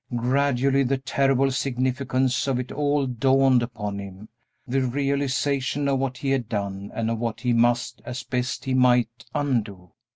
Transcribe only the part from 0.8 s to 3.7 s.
the terrible significance of it all dawned